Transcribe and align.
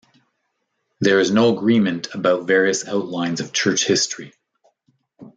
There 0.99 1.19
is 1.19 1.29
no 1.29 1.55
agreement 1.55 2.07
about 2.15 2.47
various 2.47 2.87
outlines 2.87 3.39
of 3.39 3.53
church 3.53 3.85
history. 3.85 4.33